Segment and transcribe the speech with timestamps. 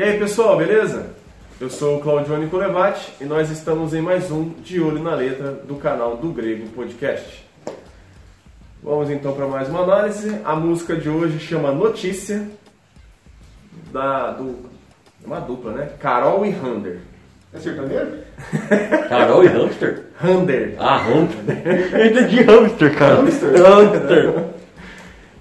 [0.00, 1.10] E aí pessoal, beleza?
[1.60, 5.52] Eu sou o Claudione Colevati e nós estamos em mais um De Olho na Letra
[5.52, 7.46] do canal do Grego Podcast.
[8.82, 10.40] Vamos então para mais uma análise.
[10.42, 12.48] A música de hoje chama Notícia,
[13.92, 14.70] da, do,
[15.22, 15.90] uma dupla, né?
[16.00, 17.00] Carol e Hander.
[17.52, 18.20] É sertanejo?
[19.06, 20.04] Carol e hamster?
[20.18, 20.76] Hander.
[20.78, 21.62] Ah, hamster.
[21.92, 23.16] Eu entendi hamster, cara.
[23.16, 23.62] Hamster?
[23.62, 24.59] Hamster.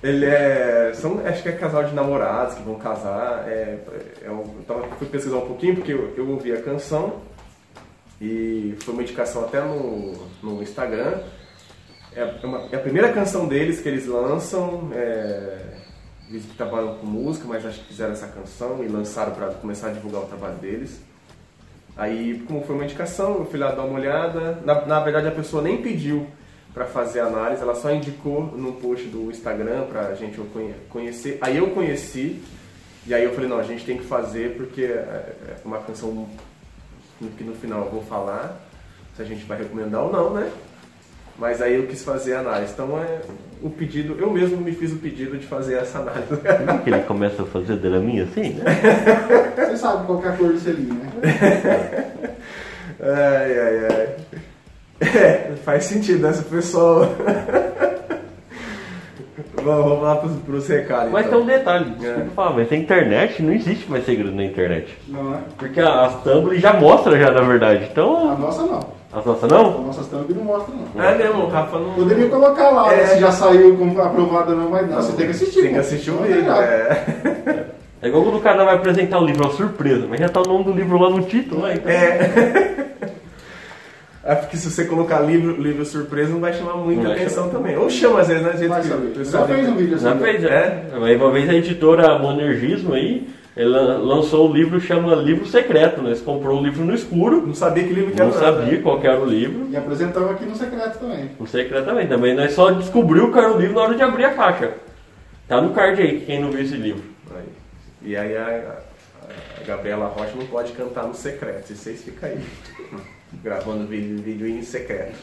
[0.01, 0.91] Ele é.
[0.93, 3.47] São, acho que é casal de namorados que vão casar.
[3.47, 7.21] É, é, eu tava, fui pesquisar um pouquinho porque eu, eu ouvi a canção
[8.21, 11.21] e foi uma indicação até no, no Instagram.
[12.15, 14.89] É, uma, é a primeira canção deles que eles lançam.
[14.93, 15.79] É,
[16.29, 19.91] eles trabalham com música, mas acho que fizeram essa canção e lançaram para começar a
[19.91, 21.01] divulgar o trabalho deles.
[21.97, 24.59] Aí, como foi uma indicação, eu fui lá dar uma olhada.
[24.63, 26.27] Na, na verdade, a pessoa nem pediu
[26.73, 30.39] para fazer a análise, ela só indicou no post do Instagram pra gente
[30.89, 31.37] conhecer.
[31.41, 32.41] Aí eu conheci,
[33.05, 36.27] e aí eu falei, não, a gente tem que fazer porque é, é uma canção
[37.37, 38.59] que no final eu vou falar
[39.15, 40.49] se a gente vai recomendar ou não, né?
[41.37, 42.73] Mas aí eu quis fazer a análise.
[42.73, 43.21] Então é
[43.61, 46.27] o pedido, eu mesmo me fiz o pedido de fazer essa análise.
[46.83, 48.65] Que ele começa a fazer draminha assim, né?
[49.55, 51.01] Você sabe qual é a cor do selinho, né?
[52.99, 54.15] ai, ai, ai.
[55.01, 57.09] É, faz sentido essa pessoa.
[59.63, 61.11] Bom, vamos lá pros, pros recados.
[61.11, 61.39] Mas então.
[61.39, 62.35] tem um detalhe, desculpa É.
[62.35, 64.97] falar, mas a internet não existe mais segredo na internet.
[65.07, 65.37] Não é?
[65.57, 67.83] Porque as thumbs já mostram já, na verdade.
[67.83, 68.79] A Então, nossa não.
[69.11, 69.81] as nossas As não?
[69.83, 71.03] nossas thumb não mostram, não.
[71.03, 71.93] É mesmo, o Rafa não.
[71.93, 73.05] Poderia colocar lá É.
[73.07, 74.97] se já saiu como aprovado ou não, mas não.
[75.01, 75.61] Você tem que assistir.
[75.61, 76.51] Tem que assistir o Não é vídeo.
[76.51, 77.65] É.
[78.01, 80.39] É igual quando o cara vai apresentar o livro, é uma surpresa, mas já tá
[80.41, 81.73] o nome do livro lá no título, né?
[81.75, 82.68] Então, É.
[84.23, 87.77] É porque se você colocar livro, livro surpresa não vai chamar muita vai atenção também.
[87.77, 88.67] Ou chama às vezes, né?
[88.67, 88.87] Vai que
[89.19, 90.03] o Já fez um vídeo assim.
[90.03, 90.25] Já né?
[90.25, 90.83] fez, É?
[90.93, 96.13] Aí uma vez a editora Monergismo aí, ela lançou um livro chama Livro Secreto, né?
[96.13, 98.99] Você comprou o livro no escuro, Não sabia que livro que era não sabia qual
[98.99, 99.67] que era o livro.
[99.69, 101.31] E apresentamos aqui no secreto também.
[101.39, 102.35] O secretamente também.
[102.35, 104.73] Nós só descobriu que era o livro na hora de abrir a caixa.
[105.47, 107.03] Tá no card aí, quem não viu esse livro.
[107.35, 107.43] Aí.
[108.01, 111.71] E aí a, a- a Gabriela Rocha não pode cantar no secreto.
[111.71, 112.37] E vocês ficam aí.
[113.43, 115.17] Gravando vídeo, vídeo em secreto.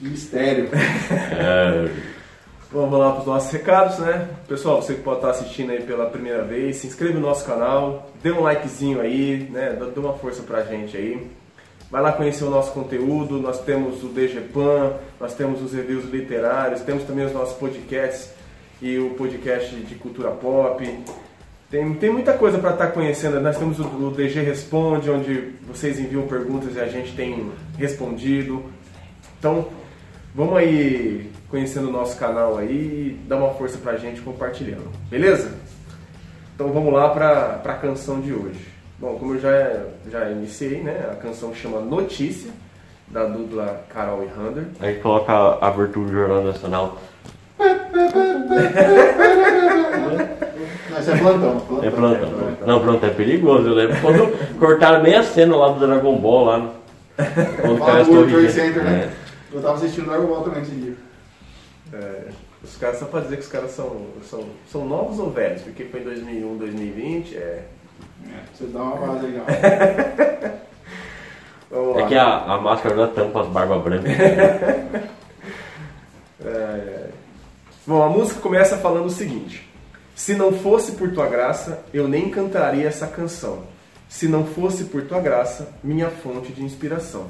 [0.00, 0.68] Mistério.
[0.72, 1.90] É,
[2.70, 4.28] Vamos lá para os nossos recados, né?
[4.46, 8.10] Pessoal, você que pode estar assistindo aí pela primeira vez, se inscreve no nosso canal,
[8.22, 9.72] dê um likezinho aí, né?
[9.72, 11.30] Dá uma força pra gente aí.
[11.90, 16.82] Vai lá conhecer o nosso conteúdo, nós temos o DGPAN, nós temos os reviews literários,
[16.82, 18.34] temos também os nossos podcasts
[18.82, 20.86] e o podcast de cultura pop.
[21.70, 23.40] Tem, tem muita coisa para estar conhecendo.
[23.40, 28.64] Nós temos o, o DG Responde, onde vocês enviam perguntas e a gente tem respondido.
[29.38, 29.68] Então,
[30.34, 34.90] vamos aí conhecendo o nosso canal aí e dá uma força pra gente compartilhando.
[35.10, 35.52] Beleza?
[36.54, 38.66] Então vamos lá pra, pra canção de hoje.
[38.98, 41.10] Bom, como eu já, já iniciei, né?
[41.12, 42.50] A canção chama Notícia,
[43.06, 44.64] da dupla Carol e Hunter.
[44.80, 46.98] Aí coloca a abertura do Jornal Nacional.
[50.98, 51.60] Mas é plantão.
[51.60, 51.88] plantão.
[51.88, 52.30] É plantão.
[52.66, 53.68] Não, pronto, é perigoso.
[53.68, 56.70] Eu lembro quando cortaram bem a cena lá do Dragon Ball lá no.
[57.60, 58.52] Quando Lá caiu as torres.
[58.52, 59.10] Center, né?
[59.12, 59.56] É.
[59.56, 60.94] Eu tava assistindo Dragon Ball também esse dia.
[61.92, 62.22] É,
[62.62, 65.84] os caras, só pra dizer que os caras são, são, são novos ou velhos, porque
[65.84, 67.64] foi em 2001, 2020, é...
[68.52, 69.46] Você dá uma base legal.
[71.70, 74.10] É que a, a máscara da tampa as barbas brancas.
[76.40, 77.08] É.
[77.86, 79.67] Bom, a música começa falando o seguinte:
[80.18, 83.62] Se não fosse por tua graça, eu nem cantaria essa canção.
[84.08, 87.28] Se não fosse por tua graça, minha fonte de inspiração.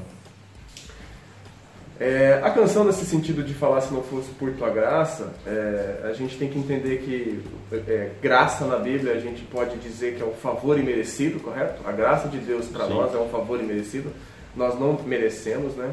[2.00, 6.15] É, a canção, nesse sentido de falar se não fosse por tua graça, é, a
[6.15, 7.44] gente tem que entender que
[7.87, 11.87] é, graça na Bíblia a gente pode dizer que é um favor imerecido, correto?
[11.87, 14.10] A graça de Deus para nós é um favor imerecido.
[14.56, 15.93] Nós não merecemos, né?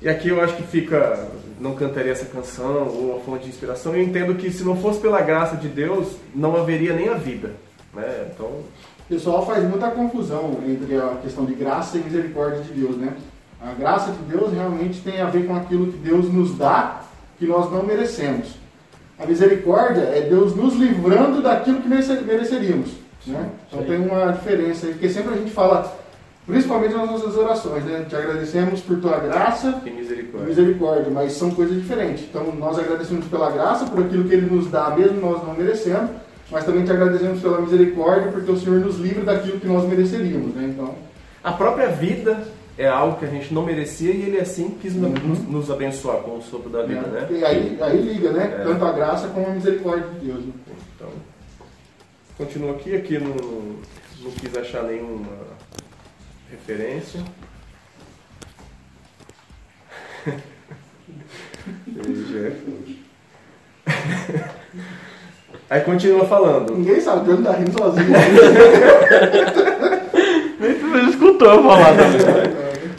[0.00, 1.26] E aqui eu acho que fica,
[1.60, 3.94] não cantaria essa canção ou a fonte de inspiração.
[3.94, 7.52] Eu entendo que se não fosse pela graça de Deus, não haveria nem a vida,
[7.94, 8.28] né?
[8.32, 12.94] Então, O pessoal faz muita confusão entre a questão de graça e misericórdia de Deus,
[12.96, 13.14] né?
[13.60, 17.00] A graça de Deus realmente tem a ver com aquilo que Deus nos dá
[17.38, 18.48] que nós não merecemos.
[19.18, 22.90] A misericórdia é Deus nos livrando daquilo que merece- mereceríamos.
[23.26, 23.48] Né?
[23.66, 25.92] Então tem uma diferença aí, porque sempre a gente fala,
[26.48, 28.06] principalmente nas nossas orações, né?
[28.08, 30.48] Te agradecemos por tua graça e misericórdia.
[30.48, 32.24] misericórdia, mas são coisas diferentes.
[32.24, 36.08] Então nós agradecemos pela graça, por aquilo que Ele nos dá, mesmo nós não merecendo,
[36.50, 40.54] mas também te agradecemos pela misericórdia, porque o Senhor nos livra daquilo que nós mereceríamos.
[40.54, 40.72] Né?
[40.74, 40.94] Então,
[41.44, 42.42] A própria vida
[42.78, 45.10] é algo que a gente não merecia e ele assim quis Uhum.
[45.10, 47.28] nos, nos abençoar com o sopro da vida, né?
[47.30, 48.56] E aí, aí liga, né?
[48.60, 48.64] É.
[48.64, 50.44] Tanto a graça como a misericórdia de Deus.
[50.46, 50.52] Né?
[50.96, 51.08] Então,
[52.36, 53.34] continua aqui, aqui no,
[54.22, 55.26] não quis achar nenhuma
[56.50, 57.20] referência.
[65.70, 66.74] Aí continua falando.
[66.74, 68.08] Ninguém sabe, o Pedro tá rindo sozinho.
[70.58, 72.20] Nem tu escutou eu falar também.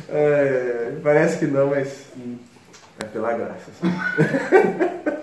[0.10, 2.06] É, parece que não, mas
[3.00, 3.72] é pela graça.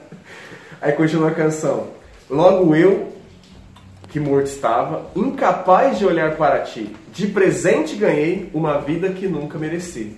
[0.81, 1.89] Aí continua a canção.
[2.29, 3.16] Logo eu,
[4.17, 9.59] que morto estava, incapaz de olhar para ti, de presente ganhei uma vida que nunca
[9.59, 10.17] mereci.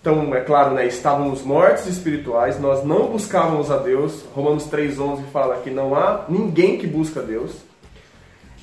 [0.00, 4.24] Então, é claro, né, estávamos mortos espirituais, nós não buscávamos a Deus.
[4.34, 7.52] Romanos 3,11 fala que não há ninguém que busca Deus.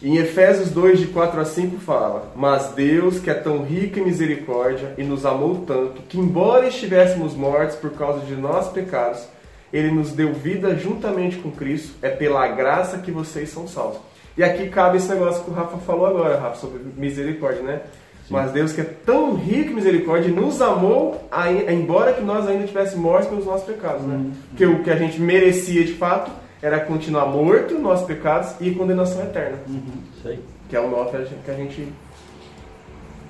[0.04, 4.04] Em Efésios 2, de 4 a 5, fala: Mas Deus, que é tão rico em
[4.04, 9.24] misericórdia e nos amou tanto, que, embora estivéssemos mortos por causa de nossos pecados,
[9.72, 11.94] Ele nos deu vida juntamente com Cristo.
[12.02, 14.11] É pela graça que vocês são salvos.
[14.42, 17.82] E aqui cabe esse negócio que o Rafa falou agora, Rafa, sobre misericórdia, né?
[18.28, 21.30] Mas Deus, que é tão rico em misericórdia, nos amou,
[21.70, 24.16] embora que nós ainda estivéssemos mortos pelos nossos pecados, né?
[24.16, 24.32] Uhum.
[24.50, 29.22] Porque o que a gente merecia de fato era continuar morto, nossos pecados e condenação
[29.22, 29.60] eterna.
[29.68, 30.40] Uhum.
[30.68, 31.94] Que é o nó que a, gente, que a gente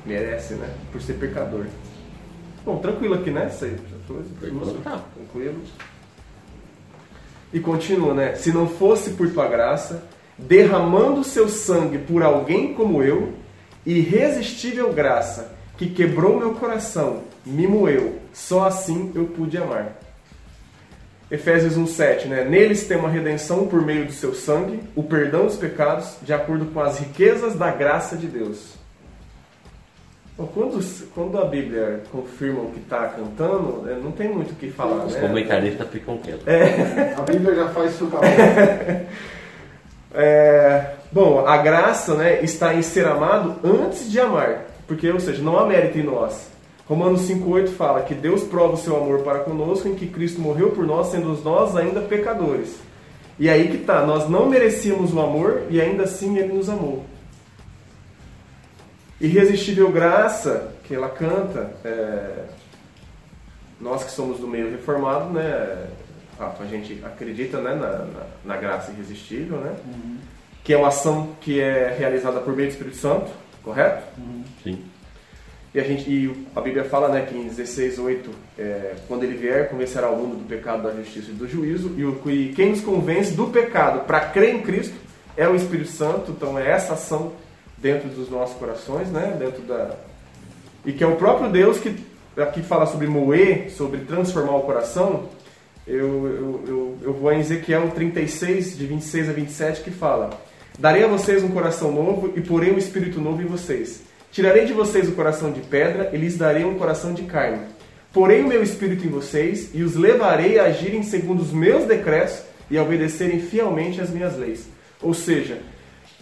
[0.05, 0.69] merece, né?
[0.93, 1.65] Por ser pecador.
[2.63, 3.51] Bom, tranquilo aqui, né?
[3.53, 3.75] Isso aí,
[4.81, 5.01] tá.
[5.13, 5.59] Tranquilo.
[7.51, 8.33] E continua, né?
[8.35, 10.01] Se não fosse por tua graça,
[10.41, 13.33] derramando seu sangue por alguém como eu,
[13.85, 19.97] irresistível graça que quebrou meu coração, me moeu, só assim eu pude amar.
[21.29, 22.43] Efésios 1,7, né?
[22.43, 26.65] Neles tem uma redenção por meio do seu sangue, o perdão dos pecados, de acordo
[26.65, 28.73] com as riquezas da graça de Deus.
[30.37, 34.55] Bom, quando, quando a Bíblia confirma o que está cantando, né, não tem muito o
[34.55, 35.05] que falar.
[35.05, 35.21] Os né?
[35.21, 36.45] comentaristas ficam quietos.
[36.47, 37.15] É.
[37.17, 38.09] A Bíblia já faz isso
[40.13, 44.65] é, Bom, a graça né, está em ser amado antes de amar.
[44.87, 46.49] Porque, ou seja, não há mérito em nós.
[46.87, 50.71] Romanos 5,8 fala que Deus prova o seu amor para conosco em que Cristo morreu
[50.71, 52.77] por nós, sendo nós ainda pecadores.
[53.37, 57.05] E aí que tá, nós não merecíamos o amor e ainda assim Ele nos amou.
[59.19, 62.45] Irresistível graça, que ela canta, é...
[63.79, 65.87] nós que somos do meio reformado, né,
[66.41, 69.75] Rafa, a gente acredita né, na, na, na graça irresistível, né?
[69.85, 70.17] Uhum.
[70.63, 73.31] Que é uma ação que é realizada por meio do Espírito Santo,
[73.63, 74.03] correto?
[74.17, 74.43] Uhum.
[74.63, 74.83] Sim.
[75.73, 78.25] E a, gente, e a Bíblia fala né, que em 16,8,
[78.59, 81.93] é, quando ele vier, convencerá o mundo do pecado, da justiça e do juízo.
[81.95, 84.93] E, o, e quem nos convence do pecado para crer em Cristo
[85.37, 86.31] é o Espírito Santo.
[86.31, 87.31] Então é essa ação
[87.77, 89.35] dentro dos nossos corações, né?
[89.39, 89.95] Dentro da...
[90.85, 91.95] E que é o próprio Deus que
[92.35, 95.29] aqui fala sobre moer, sobre transformar o coração.
[95.87, 100.29] Eu, eu, eu, eu vou em Ezequiel 36, de 26 a 27, que fala:
[100.77, 104.71] Darei a vocês um coração novo e porei um espírito novo em vocês Tirarei de
[104.71, 107.59] vocês o coração de pedra e lhes darei um coração de carne.
[108.13, 112.41] Porei o meu espírito em vocês e os levarei a agirem segundo os meus decretos
[112.69, 114.69] e a obedecerem fielmente às minhas leis.
[115.01, 115.59] Ou seja,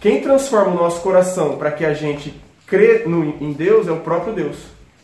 [0.02, 2.34] quem transforma o nosso coração para que a gente
[2.66, 4.58] crê no, em Deus é o próprio Deus.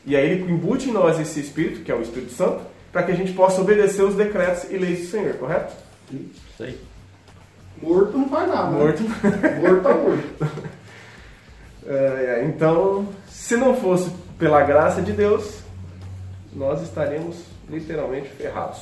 [0.03, 2.61] E aí ele embute em nós esse Espírito, que é o Espírito Santo,
[2.95, 5.73] para que a gente possa obedecer os decretos e leis do Senhor, correto?
[6.09, 6.79] Isso aí.
[7.81, 8.71] Morto não faz nada.
[8.71, 8.79] Né?
[8.79, 9.03] Morto.
[9.03, 9.59] Né?
[9.59, 10.69] morto tá morto.
[11.87, 14.09] É, é, então, se não fosse
[14.39, 15.59] pela graça de Deus,
[16.51, 18.81] nós estaríamos literalmente ferrados.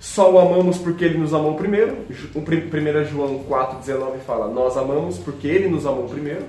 [0.00, 2.06] Só o amamos porque ele nos amou primeiro.
[2.34, 6.46] 1 João 4,19 fala: Nós amamos porque ele nos amou primeiro.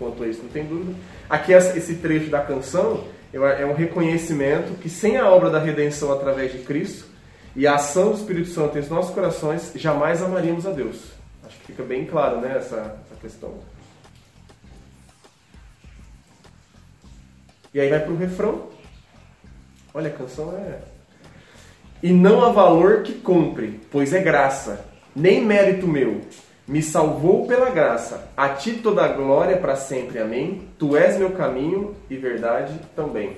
[0.00, 0.98] Quanto a isso, não tem dúvida.
[1.30, 6.52] Aqui, esse trecho da canção é um reconhecimento que, sem a obra da redenção através
[6.52, 7.06] de Cristo
[7.56, 11.12] e a ação do Espírito Santo em nossos corações, jamais amaríamos a Deus.
[11.44, 13.54] Acho que fica bem claro né, essa, essa questão.
[17.72, 18.68] E aí vai para o refrão.
[19.92, 20.78] Olha, a canção é.
[22.02, 26.20] E não há valor que compre, pois é graça, nem mérito meu.
[26.66, 28.28] Me salvou pela graça.
[28.36, 30.18] A ti toda a glória para sempre.
[30.18, 30.62] Amém.
[30.78, 33.36] Tu és meu caminho e verdade também.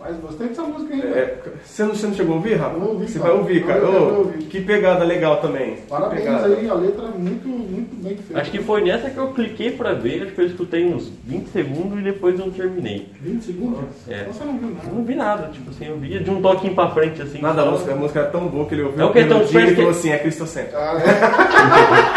[0.00, 1.08] Mas gostei dessa música ainda.
[1.08, 2.74] É, você, não, você não chegou a ouvir, Rafa?
[2.74, 3.82] Eu ouvi, você vai ouvir, cara.
[3.86, 5.76] Oh, que pegada legal também.
[5.90, 8.40] Parabéns aí, a letra é muito, muito bem feita.
[8.40, 11.48] Acho que foi nessa que eu cliquei pra ver, acho que eu escutei uns 20
[11.48, 13.10] segundos e depois não terminei.
[13.20, 13.84] 20 segundos?
[14.08, 14.24] É.
[14.24, 14.88] Você não viu nada?
[14.88, 17.42] Eu não vi nada, tipo assim, eu via de um toquinho pra frente assim.
[17.42, 19.44] Nada, a música, a música era tão boa que ele ouviu é o que tão
[19.44, 20.78] dia e falou assim, é cristocêntrico.
[20.78, 20.98] Ah,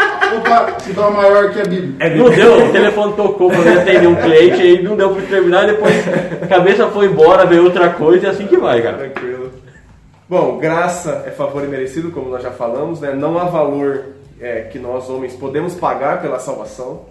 [0.38, 1.94] Opa, se dá maior que a Bíblia.
[2.00, 5.22] É, não deu, o telefone tocou pra ver atender um cliente, aí não deu pra
[5.22, 5.94] terminar, depois
[6.42, 8.96] a cabeça foi embora, veio outra coisa e assim que vai, cara.
[8.96, 9.52] Tranquilo.
[10.28, 13.12] Bom, graça é favor e merecido, como nós já falamos, né?
[13.12, 14.06] Não há valor
[14.40, 17.02] é, que nós homens podemos pagar pela salvação.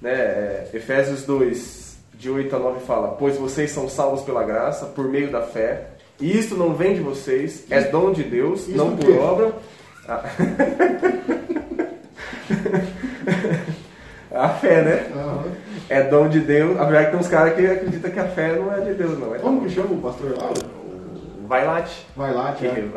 [0.00, 0.12] Né?
[0.12, 5.08] É, Efésios 2, de 8 a 9 fala: Pois vocês são salvos pela graça, por
[5.08, 5.88] meio da fé.
[6.20, 9.12] E isto não vem de vocês, é dom de Deus, Isto não por quê?
[9.18, 9.52] obra.
[10.08, 10.22] Ah.
[14.30, 15.06] A fé, né?
[15.14, 15.42] Aham.
[15.88, 16.78] É dom de Deus.
[16.80, 19.34] Apesar que tem uns caras que acreditam que a fé não é de Deus, não.
[19.34, 20.50] É Como que chama o pastor lá?
[21.46, 22.06] Vai late.
[22.16, 22.90] Vai lá, Que- Tiago.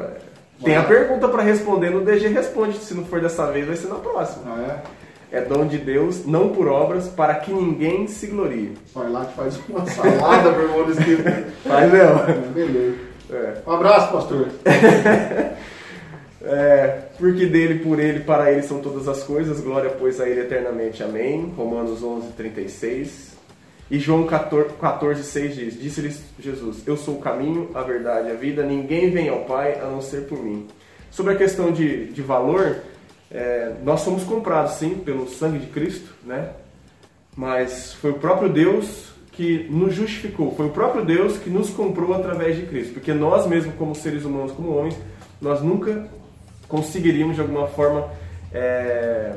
[0.63, 2.77] Tem a pergunta pra responder no DG Responde.
[2.77, 4.43] Se não for dessa vez, vai ser na próxima.
[4.47, 4.81] Ah,
[5.33, 5.37] é?
[5.39, 8.77] É dom de Deus, não por obras, para que ninguém se glorie.
[8.95, 11.31] Vai lá que faz uma salada, meu irmão, nesse livro.
[11.65, 12.53] Mas não.
[12.53, 12.95] Beleza.
[13.29, 13.53] É.
[13.67, 14.47] Um abraço, pastor.
[16.49, 20.39] É, porque dele, por ele, para ele são todas as coisas, glória, pois, a ele
[20.39, 21.03] eternamente.
[21.03, 21.53] Amém.
[21.57, 23.35] Romanos 11, 36.
[23.91, 28.33] E João 14, 14 6 diz: Disse-lhes Jesus: Eu sou o caminho, a verdade a
[28.33, 30.67] vida, ninguém vem ao Pai a não ser por mim.
[31.11, 32.77] Sobre a questão de, de valor,
[33.29, 36.51] é, nós somos comprados sim pelo sangue de Cristo, né?
[37.35, 42.13] Mas foi o próprio Deus que nos justificou, foi o próprio Deus que nos comprou
[42.13, 44.97] através de Cristo, porque nós mesmos, como seres humanos, como homens,
[45.39, 46.07] nós nunca
[46.67, 48.07] conseguiríamos de alguma forma
[48.53, 49.33] é,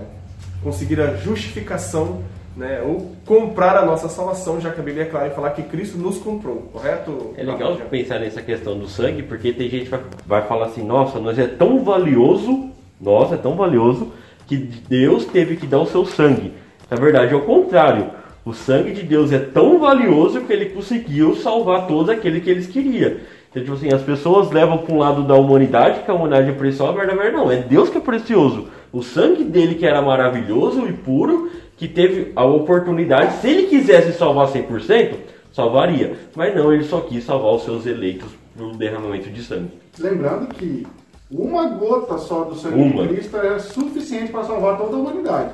[0.62, 2.22] conseguir a justificação,
[2.56, 5.62] né, ou comprar a nossa salvação, já que a Bíblia é clara em falar que
[5.62, 7.32] Cristo nos comprou, correto?
[7.36, 10.84] É legal pensar nessa questão do sangue, porque tem gente que vai, vai falar assim,
[10.84, 12.70] nossa, nós é tão valioso,
[13.00, 14.12] nossa, é tão valioso,
[14.46, 16.52] que Deus teve que dar o seu sangue.
[16.90, 18.10] Na verdade, é o contrário.
[18.44, 22.66] O sangue de Deus é tão valioso que ele conseguiu salvar todos aqueles que eles
[22.66, 23.12] queriam.
[23.50, 26.52] Então, tipo assim, as pessoas levam para um lado da humanidade, que a humanidade é
[26.52, 28.68] preciosa, mas na verdade não, é Deus que é precioso.
[28.92, 34.12] O sangue dele que era maravilhoso e puro, que teve a oportunidade, se ele quisesse
[34.12, 35.14] salvar 100%,
[35.52, 36.16] salvaria.
[36.36, 39.72] Mas não, ele só quis salvar os seus eleitos pelo derramamento de sangue.
[39.98, 40.86] Lembrando que
[41.30, 43.02] uma gota só do sangue Uma.
[43.02, 45.50] de Cristo é suficiente para salvar toda a humanidade.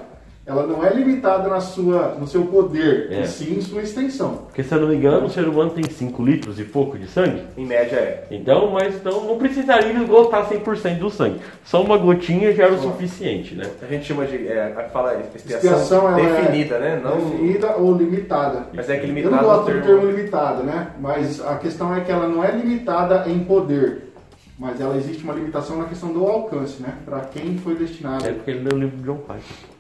[0.46, 3.22] Ela não é limitada na sua, no seu poder, É.
[3.22, 4.42] e sim em sua extensão.
[4.46, 7.08] Porque se eu não me engano, o ser humano tem 5 litros e pouco de
[7.08, 7.42] sangue.
[7.56, 8.26] Em média é.
[8.30, 11.40] Então, mas então não precisaria esgotar 100% do sangue.
[11.64, 13.64] Só uma gotinha já era o suficiente, né?
[13.82, 17.00] A gente chama de, é, fala expiação, Expiação ela definida, é né?
[17.02, 18.66] Não, definida ou limitada.
[18.72, 20.88] Mas é que Eu limitado não gosto no do termo- termo limitado, né?
[21.00, 24.12] Mas a questão é que ela não é limitada em poder,
[24.56, 26.94] mas ela existe uma limitação na questão do alcance, né?
[27.04, 28.24] Para quem foi destinado.
[28.24, 29.75] É porque ele leu o livro de John Piper.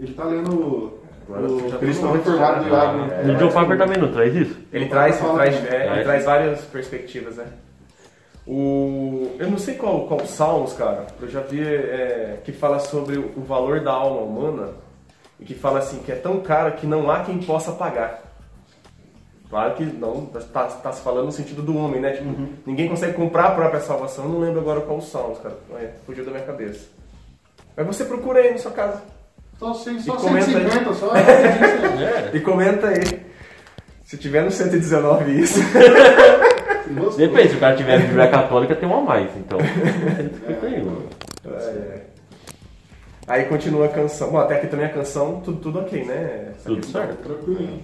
[0.00, 1.00] Ele tá lendo o
[1.70, 3.12] tô Reformado do Iago.
[3.12, 4.58] é, No John Piper também não traz isso?
[4.72, 6.24] Ele traz, traz, é, ele Traz.
[6.24, 7.46] várias perspectivas, né?
[8.46, 13.16] O, eu não sei qual, qual Salmos, cara, eu já vi é, que fala sobre
[13.18, 14.68] o, o valor da alma humana
[15.38, 18.22] e que fala assim que é tão caro que não há quem possa pagar.
[19.48, 22.12] Claro que não, tá, tá se falando no sentido do homem, né?
[22.12, 22.52] Tipo, Uhum.
[22.66, 24.24] ninguém consegue comprar a própria salvação.
[24.24, 25.56] Eu não lembro agora qual Salmos, cara.
[25.76, 26.88] É, fugiu da minha cabeça.
[27.76, 29.02] Mas você procura aí na sua casa.
[29.60, 30.70] Só, só E comenta aí.
[30.70, 31.08] 150, só.
[31.10, 32.30] rapidinho, É.
[32.36, 33.20] E comenta aí.
[34.04, 35.60] Se tiver no 119 isso.
[36.94, 37.12] gostou.
[37.28, 39.30] Depende, se o cara tiver Bíblia católica, tem uma a mais.
[39.36, 41.20] Então, 151.
[41.42, 42.06] É, é.
[43.26, 44.30] Aí continua a canção.
[44.30, 46.48] Bom, até aqui também a canção, tudo, tudo ok, né?
[46.50, 47.00] Essa Tudo questão.
[47.02, 47.22] certo.
[47.22, 47.78] Tranquilo.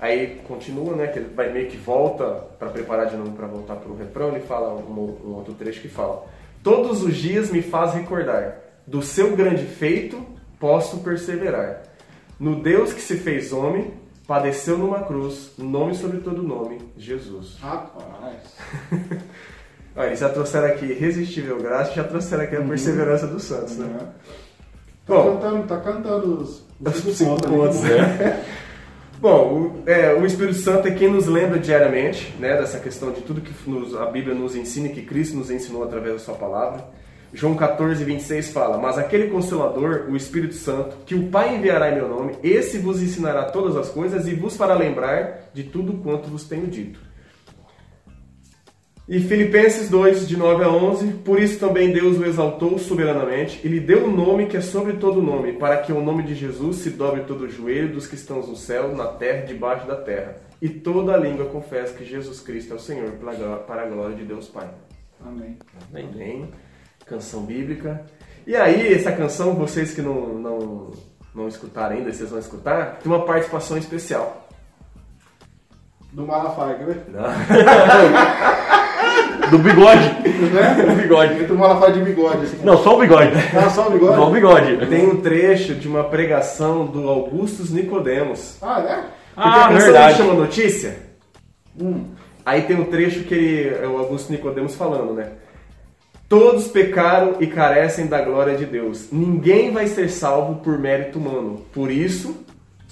[0.00, 1.06] Aí continua, né?
[1.06, 2.24] Que ele vai meio que volta
[2.58, 4.30] para preparar de novo para voltar pro refrão.
[4.30, 6.24] Ele fala um, um outro trecho que fala:
[6.64, 10.33] Todos os dias me faz recordar do seu grande feito
[10.64, 11.82] posso perseverar.
[12.40, 13.92] No Deus que se fez homem,
[14.26, 17.58] padeceu numa cruz, nome sobre todo nome, Jesus.
[17.60, 18.56] Rapaz.
[19.94, 23.86] Olha, eles já trouxeram aqui Irresistível Graça já trouxeram aqui a perseverança dos santos, né?
[23.88, 23.98] Né?
[25.06, 28.42] Tá Bom, cantando, tá cantando os, os Os cinco pontos né?
[29.20, 33.20] Bom, o, é, o Espírito Santo é quem nos lembra diariamente, né, dessa questão de
[33.20, 36.34] tudo que nos- a Bíblia nos ensina e que Cristo nos ensinou através da sua
[36.34, 36.84] palavra.
[37.34, 41.96] João 14, 26 fala: Mas aquele Consolador, o Espírito Santo, que o Pai enviará em
[41.96, 46.30] meu nome, esse vos ensinará todas as coisas e vos fará lembrar de tudo quanto
[46.30, 47.00] vos tenho dito.
[49.06, 53.68] E Filipenses 2, de 9 a 11, por isso também Deus o exaltou soberanamente e
[53.68, 56.76] lhe deu um nome que é sobre todo nome, para que o nome de Jesus
[56.76, 59.96] se dobre todo o joelho dos que estão no céu, na terra e debaixo da
[59.96, 63.10] terra, e toda a língua confesse que Jesus Cristo é o Senhor,
[63.66, 64.70] para a glória de Deus Pai.
[65.20, 65.58] Amém.
[65.92, 66.48] Amém.
[67.06, 68.02] Canção bíblica.
[68.46, 70.90] E aí, essa canção, vocês que não, não,
[71.34, 74.46] não escutaram ainda, vocês vão escutar, tem uma participação especial.
[76.12, 77.00] Do Malafaia, quer ver?
[79.50, 80.00] Do bigode.
[80.52, 80.74] né?
[80.88, 81.34] Do bigode.
[81.42, 82.58] Entra o Malafaia de bigode, assim.
[82.64, 83.30] Não, só o bigode.
[83.54, 84.14] Ah, só o bigode?
[84.16, 84.86] Só o bigode.
[84.86, 88.56] Tem um trecho de uma pregação do Augustus Nicodemos.
[88.62, 88.94] Ah, é?
[89.34, 90.16] Porque Ah, a canção verdade.
[90.16, 90.96] chama Notícia.
[91.78, 92.06] Hum.
[92.46, 95.32] Aí tem um trecho que ele, é o Augusto Nicodemos falando, né?
[96.36, 99.06] Todos pecaram e carecem da glória de Deus.
[99.12, 101.64] Ninguém vai ser salvo por mérito humano.
[101.72, 102.34] Por isso,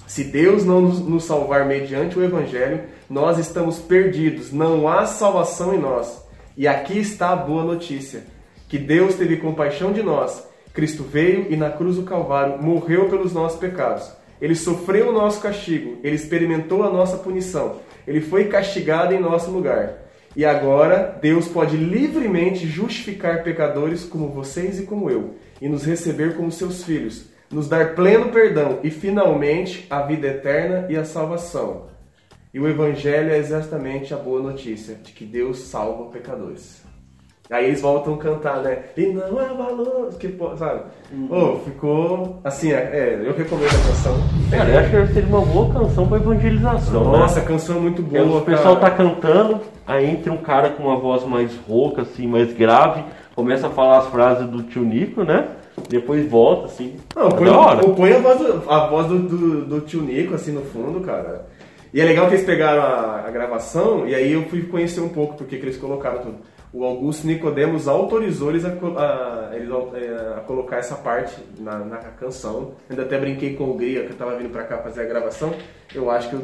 [0.05, 5.77] Se Deus não nos salvar mediante o Evangelho, nós estamos perdidos, não há salvação em
[5.77, 6.23] nós.
[6.55, 8.23] E aqui está a boa notícia:
[8.69, 10.47] que Deus teve compaixão de nós.
[10.73, 14.09] Cristo veio e na cruz do Calvário morreu pelos nossos pecados.
[14.39, 19.51] Ele sofreu o nosso castigo, ele experimentou a nossa punição, ele foi castigado em nosso
[19.51, 20.02] lugar.
[20.35, 26.35] E agora Deus pode livremente justificar pecadores como vocês e como eu, e nos receber
[26.35, 31.87] como seus filhos, nos dar pleno perdão e finalmente a vida eterna e a salvação.
[32.53, 36.92] E o Evangelho é exatamente a boa notícia de que Deus salva pecadores.
[37.49, 38.79] Aí eles voltam a cantar, né?
[38.95, 40.83] E não há valor, que, sabe?
[41.11, 41.27] Uhum.
[41.29, 44.15] Oh, ficou assim, é, é, eu recomendo a canção.
[44.49, 47.03] Cara, eu acho que seria uma boa canção para evangelização.
[47.11, 47.19] Né?
[47.19, 47.41] Nossa, né?
[47.41, 48.37] a canção é muito boa.
[48.37, 48.91] o pessoal cara.
[48.91, 53.03] tá cantando, aí entra um cara com uma voz mais rouca, assim, mais grave,
[53.35, 55.49] começa a falar as frases do tio Nico, né?
[55.89, 56.95] Depois volta, assim.
[57.13, 60.61] Não, põe, põe a voz, do, a voz do, do, do tio Nico, assim, no
[60.61, 61.45] fundo, cara.
[61.93, 65.09] E é legal que eles pegaram a, a gravação e aí eu fui conhecer um
[65.09, 70.37] pouco porque que eles colocaram tudo o Augusto Nicodemos autorizou eles a, a, eles a,
[70.37, 72.73] a colocar essa parte na, na, canção.
[72.89, 75.53] Ainda até brinquei com o Gria, que estava vindo para cá fazer a gravação.
[75.93, 76.39] Eu acho que o,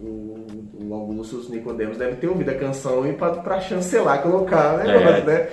[0.00, 5.18] o, o Augusto os Nicodemos deve ter ouvido a canção e para chancelar, colocar, né?
[5.18, 5.24] É.
[5.24, 5.50] né?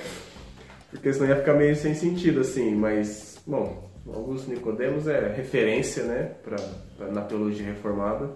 [0.92, 2.76] Porque senão ia ficar meio sem sentido, assim.
[2.76, 6.58] Mas, bom, o Augusto Nicodemos é referência, né, pra,
[6.96, 8.30] pra, na teologia reformada.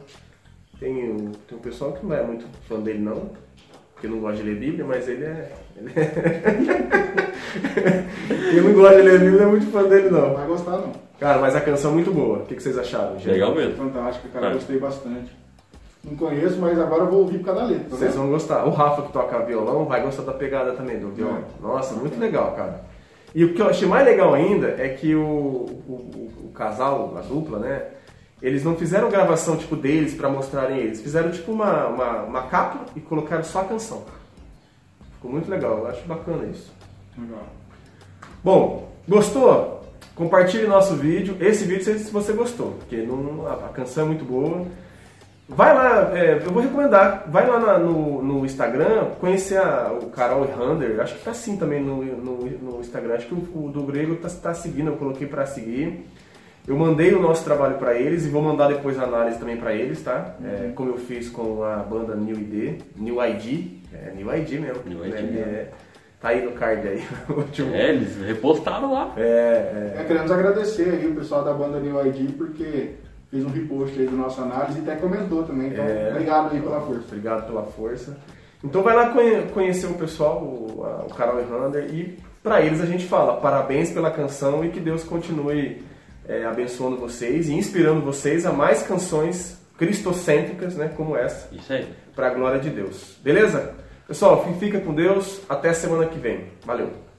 [0.79, 1.15] Tem,
[1.47, 3.29] tem um pessoal que não é muito fã dele, não
[4.01, 5.51] que não gosta de ler Bíblia, mas ele é.
[5.77, 6.05] Ele é...
[8.51, 10.29] Quem não gosta de ler Bíblia não é muito fã dele, não.
[10.29, 10.91] Não vai gostar, não.
[11.19, 12.39] Cara, mas a canção é muito boa.
[12.39, 13.29] O que vocês acharam, gente?
[13.29, 13.75] Legal mesmo.
[13.75, 14.47] Fantástico, cara.
[14.47, 14.53] É.
[14.53, 15.31] Gostei bastante.
[16.03, 17.83] Não conheço, mas agora eu vou ouvir por causa da letra.
[17.83, 18.65] Tá vocês vão gostar.
[18.65, 21.37] O Rafa que toca violão vai gostar da pegada também do violão.
[21.37, 21.61] É.
[21.61, 22.81] Nossa, muito legal, cara.
[23.35, 27.21] E o que eu achei mais legal ainda é que o, o, o casal, a
[27.21, 27.83] dupla, né?
[28.41, 30.99] Eles não fizeram gravação tipo deles para mostrarem eles.
[30.99, 34.03] Fizeram tipo uma, uma, uma, capa e colocaram só a canção.
[35.15, 35.79] Ficou muito legal.
[35.79, 36.73] Eu acho bacana isso.
[37.17, 37.45] Legal.
[38.43, 39.81] Bom, gostou?
[40.15, 41.37] Compartilhe nosso vídeo.
[41.39, 44.65] Esse vídeo se você gostou, porque não, a, canção é muito boa.
[45.47, 47.25] Vai lá, é, eu vou recomendar.
[47.27, 50.99] Vai lá na, no, no, Instagram, conhecer a, o Carol Hunter.
[50.99, 53.15] Acho que tá assim também no, no, no Instagram.
[53.15, 56.05] Acho que o, o do Grego tá, tá seguindo, eu coloquei para seguir.
[56.67, 59.73] Eu mandei o nosso trabalho para eles e vou mandar depois a análise também para
[59.73, 60.35] eles, tá?
[60.39, 60.47] Uhum.
[60.47, 64.83] É, como eu fiz com a banda New ID, New ID, é New ID mesmo.
[64.85, 65.39] New ID né?
[65.39, 65.67] É,
[66.19, 67.03] tá aí no card aí.
[67.73, 69.13] é, eles repostaram lá.
[69.17, 70.01] É, é.
[70.01, 72.91] é, queremos agradecer aí o pessoal da banda New ID porque
[73.31, 75.69] fez um repost aí do nosso análise e até comentou também.
[75.69, 77.05] Então, é, obrigado aí pela força.
[77.07, 78.17] Obrigado pela força.
[78.63, 79.11] Então vai lá
[79.51, 83.89] conhecer o pessoal, o, o Carol e Hunter, e para eles a gente fala parabéns
[83.89, 85.81] pela canção e que Deus continue
[86.31, 91.53] é, abençoando vocês e inspirando vocês a mais canções cristocêntricas, né, como essa.
[91.53, 91.87] Isso aí.
[92.15, 93.17] Para a glória de Deus.
[93.21, 93.75] Beleza?
[94.07, 95.41] Pessoal, fica com Deus.
[95.49, 96.45] Até semana que vem.
[96.65, 97.10] Valeu.